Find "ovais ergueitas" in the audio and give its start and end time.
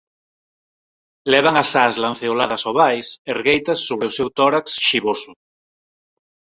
2.71-3.79